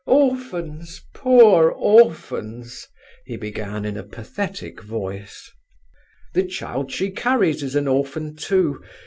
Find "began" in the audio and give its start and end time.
3.37-3.85